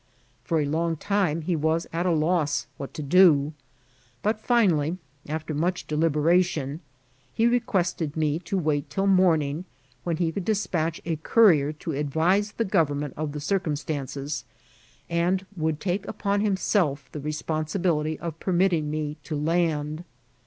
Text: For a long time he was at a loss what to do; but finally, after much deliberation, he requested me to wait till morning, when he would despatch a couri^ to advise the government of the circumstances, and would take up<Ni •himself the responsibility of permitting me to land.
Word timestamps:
For 0.43 0.59
a 0.59 0.65
long 0.65 0.95
time 0.95 1.41
he 1.43 1.55
was 1.55 1.85
at 1.93 2.07
a 2.07 2.11
loss 2.11 2.65
what 2.77 2.91
to 2.95 3.03
do; 3.03 3.53
but 4.23 4.41
finally, 4.41 4.97
after 5.29 5.53
much 5.53 5.85
deliberation, 5.85 6.79
he 7.31 7.45
requested 7.45 8.17
me 8.17 8.39
to 8.39 8.57
wait 8.57 8.89
till 8.89 9.05
morning, 9.05 9.63
when 10.03 10.17
he 10.17 10.31
would 10.31 10.43
despatch 10.43 11.01
a 11.05 11.17
couri^ 11.17 11.77
to 11.77 11.91
advise 11.91 12.53
the 12.53 12.65
government 12.65 13.13
of 13.15 13.31
the 13.33 13.39
circumstances, 13.39 14.43
and 15.07 15.45
would 15.55 15.79
take 15.79 16.07
up<Ni 16.09 16.47
•himself 16.49 17.01
the 17.11 17.19
responsibility 17.19 18.17
of 18.17 18.39
permitting 18.39 18.89
me 18.89 19.17
to 19.25 19.35
land. 19.35 20.03